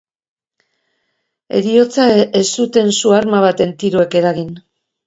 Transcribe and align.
Heriotza 1.57 2.09
ez 2.43 2.45
zuten 2.65 2.93
su-arma 3.01 3.47
baten 3.49 3.77
tiroek 3.85 4.23
eragin. 4.25 4.55